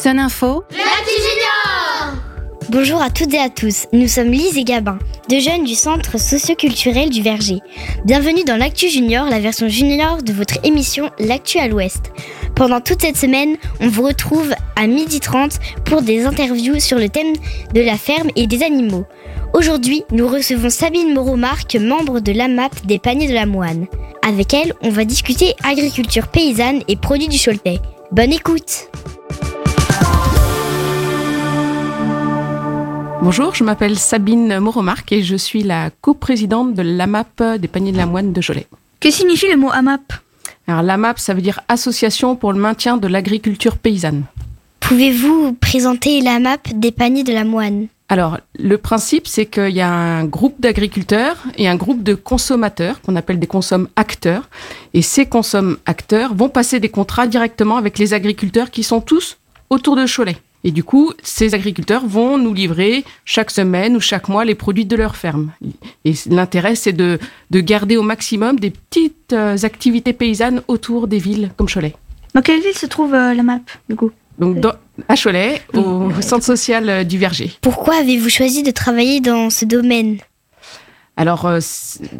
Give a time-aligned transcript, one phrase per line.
[0.00, 0.64] Sun Info.
[2.70, 6.18] Bonjour à toutes et à tous, nous sommes Lise et Gabin, deux jeunes du centre
[6.18, 7.58] socioculturel du Verger.
[8.06, 12.12] Bienvenue dans l'Actu Junior, la version junior de votre émission L'Actu à l'Ouest.
[12.54, 17.34] Pendant toute cette semaine, on vous retrouve à 12h30 pour des interviews sur le thème
[17.74, 19.04] de la ferme et des animaux.
[19.52, 23.86] Aujourd'hui, nous recevons Sabine Moreau-Marc, membre de l'AMAP des paniers de la moine.
[24.26, 27.80] Avec elle, on va discuter agriculture paysanne et produits du Choletais.
[28.12, 28.88] Bonne écoute
[33.22, 37.98] Bonjour, je m'appelle Sabine Moromarc et je suis la coprésidente de l'AMAP des paniers de
[37.98, 38.66] la moine de Cholet.
[38.98, 40.14] Que signifie le mot AMAP
[40.66, 44.24] Alors l'AMAP, ça veut dire Association pour le maintien de l'agriculture paysanne.
[44.80, 47.88] Pouvez-vous présenter l'AMAP des paniers de la moine?
[48.08, 53.02] Alors, le principe, c'est qu'il y a un groupe d'agriculteurs et un groupe de consommateurs
[53.02, 54.48] qu'on appelle des consomme-acteurs.
[54.94, 59.36] Et ces consomme-acteurs vont passer des contrats directement avec les agriculteurs qui sont tous
[59.68, 60.38] autour de Cholet.
[60.62, 64.84] Et du coup, ces agriculteurs vont nous livrer chaque semaine ou chaque mois les produits
[64.84, 65.52] de leur ferme.
[66.04, 67.18] Et l'intérêt, c'est de,
[67.50, 71.94] de garder au maximum des petites euh, activités paysannes autour des villes comme Cholet.
[72.34, 74.10] Dans quelle ville se trouve euh, la map, du coup?
[74.38, 74.74] Donc, dans-
[75.08, 77.52] à Cholet, au centre social euh, du Verger.
[77.62, 80.18] Pourquoi avez-vous choisi de travailler dans ce domaine?
[81.20, 81.58] Alors, euh,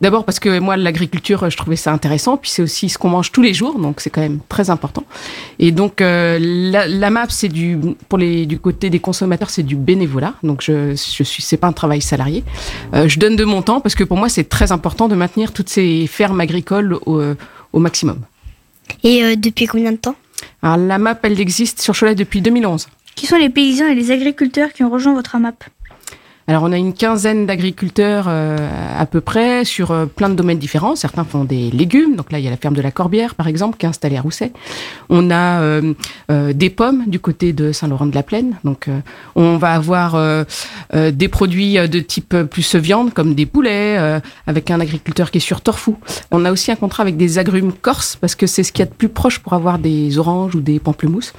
[0.00, 3.30] d'abord parce que moi, l'agriculture, je trouvais ça intéressant, puis c'est aussi ce qu'on mange
[3.30, 5.04] tous les jours, donc c'est quand même très important.
[5.58, 9.64] Et donc, euh, la, la MAP, c'est du, pour les, du côté des consommateurs, c'est
[9.64, 12.42] du bénévolat, donc je, je suis, c'est pas un travail salarié.
[12.94, 15.52] Euh, je donne de mon temps parce que pour moi, c'est très important de maintenir
[15.52, 17.20] toutes ces fermes agricoles au,
[17.74, 18.20] au maximum.
[19.02, 20.16] Et euh, depuis combien de temps?
[20.62, 22.88] Alors, la MAP, elle existe sur Cholet depuis 2011.
[23.14, 25.64] Qui sont les paysans et les agriculteurs qui ont rejoint votre AMAP
[26.48, 28.56] Alors, on a une quinzaine d'agriculteurs euh,
[28.96, 30.94] à peu près sur euh, plein de domaines différents.
[30.94, 32.14] Certains font des légumes.
[32.14, 34.16] Donc là, il y a la ferme de la Corbière, par exemple, qui est installée
[34.16, 34.52] à Rousset.
[35.08, 35.92] On a euh,
[36.52, 38.54] des pommes du côté de Saint-Laurent-de-la-Plaine.
[38.62, 38.88] Donc,
[39.34, 40.16] on va avoir
[40.92, 45.60] des produits de type plus viande, comme des poulets, avec un agriculteur qui est sur
[45.60, 45.96] Torfou.
[46.30, 48.88] On a aussi un contrat avec des agrumes corses, parce que c'est ce qu'il y
[48.88, 51.32] a de plus proche pour avoir des oranges ou des pamplemousses.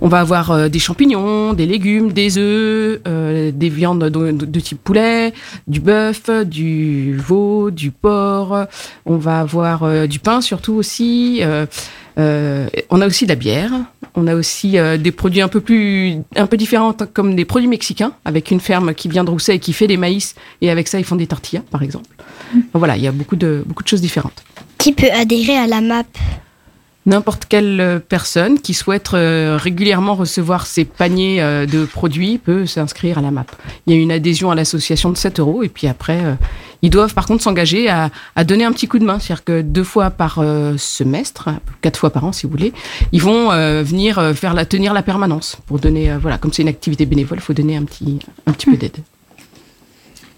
[0.00, 4.02] On va avoir des champignons, des légumes, des œufs, des viandes
[4.46, 5.32] de, type poulet,
[5.66, 8.66] du bœuf, du veau, du porc.
[9.06, 11.40] On va avoir euh, du pain surtout aussi.
[11.42, 11.66] euh,
[12.18, 13.72] euh, on a aussi de la bière.
[14.14, 18.12] On a aussi des produits un peu plus, un peu différents, comme des produits mexicains,
[18.26, 20.34] avec une ferme qui vient de Rousset et qui fait des maïs.
[20.60, 22.10] Et avec ça, ils font des tortillas, par exemple.
[22.74, 24.44] Voilà, il y a beaucoup de, beaucoup de choses différentes.
[24.76, 26.06] Qui peut adhérer à l'AMAP
[27.04, 32.64] N'importe quelle euh, personne qui souhaite euh, régulièrement recevoir ses paniers euh, de produits peut
[32.64, 33.50] s'inscrire à la MAP.
[33.86, 36.20] Il y a une adhésion à l'association de 7 euros et puis après,
[36.82, 39.18] ils doivent par contre s'engager à, à donner un petit coup de main.
[39.18, 40.40] C'est-à-dire que deux fois par
[40.76, 42.72] semestre, quatre fois par an si vous voulez,
[43.10, 43.48] ils vont
[43.82, 47.44] venir faire la, tenir la permanence pour donner, voilà, comme c'est une activité bénévole, il
[47.44, 48.98] faut donner un petit, un petit peu d'aide.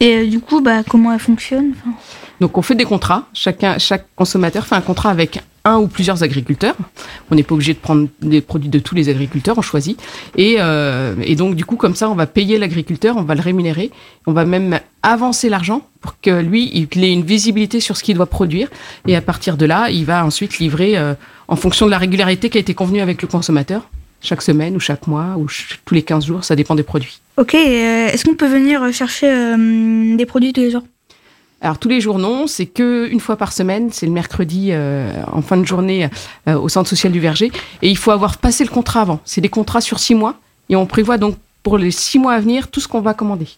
[0.00, 1.72] Et euh, du coup, bah, comment elle fonctionne?
[1.72, 1.96] Enfin,
[2.40, 3.28] Donc on fait des contrats.
[3.32, 6.76] Chacun, chaque consommateur fait un contrat avec un ou plusieurs agriculteurs.
[7.30, 9.98] On n'est pas obligé de prendre des produits de tous les agriculteurs, on choisit.
[10.36, 13.40] Et, euh, et donc du coup comme ça, on va payer l'agriculteur, on va le
[13.40, 13.90] rémunérer,
[14.26, 18.16] on va même avancer l'argent pour que lui, il ait une visibilité sur ce qu'il
[18.16, 18.68] doit produire.
[19.06, 21.14] Et à partir de là, il va ensuite livrer euh,
[21.48, 23.88] en fonction de la régularité qui a été convenue avec le consommateur,
[24.20, 25.46] chaque semaine ou chaque mois ou
[25.84, 27.20] tous les 15 jours, ça dépend des produits.
[27.36, 30.82] Ok, euh, est-ce qu'on peut venir chercher euh, des produits tous les jours?
[31.64, 35.10] Alors tous les jours non, c'est que une fois par semaine, c'est le mercredi euh,
[35.32, 36.10] en fin de journée
[36.46, 39.18] euh, au centre social du Verger, et il faut avoir passé le contrat avant.
[39.24, 40.34] C'est des contrats sur six mois,
[40.68, 43.48] et on prévoit donc pour les six mois à venir tout ce qu'on va commander.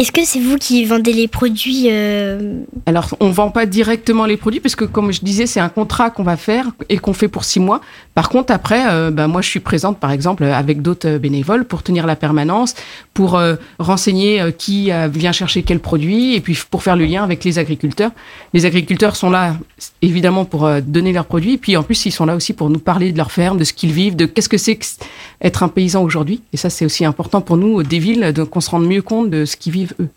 [0.00, 4.38] Est-ce que c'est vous qui vendez les produits euh, Alors on vend pas directement les
[4.38, 7.28] produits parce que comme je disais, c'est un contrat qu'on va faire et qu'on fait
[7.28, 7.82] pour six mois.
[8.14, 11.66] Par contre après, euh, ben, moi je suis présente par exemple avec d'autres euh, bénévoles
[11.66, 12.74] pour tenir la permanence,
[13.12, 13.38] pour
[13.78, 18.12] renseigner qui vient chercher quel produit et puis pour faire le lien avec les agriculteurs.
[18.54, 19.56] Les agriculteurs sont là
[20.00, 22.78] évidemment pour donner leurs produits, et puis en plus ils sont là aussi pour nous
[22.78, 24.96] parler de leur ferme, de ce qu'ils vivent, de qu'est-ce que c'est que c-
[25.42, 26.40] être un paysan aujourd'hui.
[26.54, 29.44] Et ça c'est aussi important pour nous des villes, qu'on se rende mieux compte de
[29.44, 30.08] ce qu'ils vivent eux.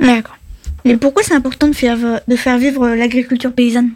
[0.00, 0.36] D'accord.
[0.84, 3.90] Et pourquoi c'est important de faire, de faire vivre l'agriculture paysanne?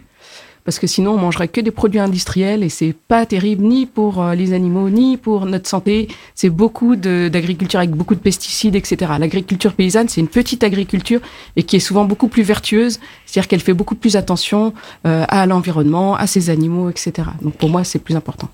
[0.65, 4.21] Parce que sinon on mangerait que des produits industriels et c'est pas terrible ni pour
[4.21, 6.07] euh, les animaux ni pour notre santé.
[6.35, 9.13] C'est beaucoup de- d'agriculture avec beaucoup de pesticides, etc.
[9.19, 11.21] L'agriculture paysanne, c'est une petite agriculture
[11.55, 14.73] et qui est souvent beaucoup plus vertueuse, c'est-à-dire qu'elle fait beaucoup plus attention
[15.07, 17.13] euh, à l'environnement, à ses animaux, etc.
[17.41, 18.49] Donc pour moi, c'est plus important.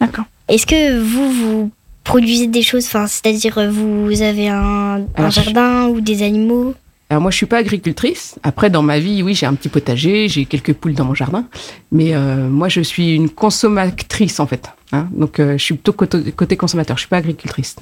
[0.00, 0.24] D'accord.
[0.48, 1.70] Est-ce que vous, vous
[2.10, 6.22] produisez des choses, enfin, c'est-à-dire euh, vous avez un, un Alors, je- jardin ou des
[6.22, 6.74] animaux
[7.08, 8.36] Alors moi, je suis pas agricultrice.
[8.42, 11.44] Après, dans ma vie, oui, j'ai un petit potager, j'ai quelques poules dans mon jardin,
[11.92, 14.64] mais euh, moi, je suis une consommatrice en fait.
[14.92, 15.08] Hein.
[15.12, 16.96] Donc, euh, je suis plutôt côté, côté consommateur.
[16.96, 17.76] Je suis pas agricultrice.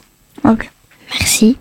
[0.45, 0.71] Ok.
[1.19, 1.57] Merci.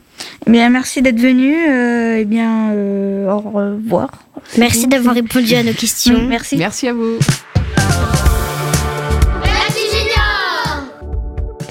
[0.46, 1.54] Eh bien, merci d'être venu.
[1.56, 4.10] Euh, eh bien, euh, au revoir.
[4.58, 6.22] Merci d'avoir répondu à nos questions.
[6.36, 6.58] Merci.
[6.58, 7.18] Merci à vous.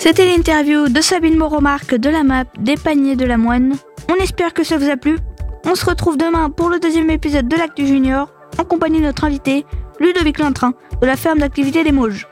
[0.06, 3.74] C'était l'interview de Sabine Moromarque de la MAP des paniers de la moine.
[4.08, 5.18] On espère que ça vous a plu.
[5.64, 9.24] On se retrouve demain pour le deuxième épisode de l'Actu Junior en compagnie de notre
[9.24, 9.66] invité
[9.98, 12.28] Ludovic Lintrin de la ferme d'activité des Mauges.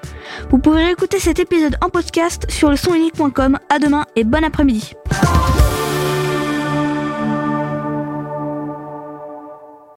[0.51, 3.59] Vous pouvez écouter cet épisode en podcast sur le sonunique.com.
[3.69, 4.95] À demain et bon après-midi.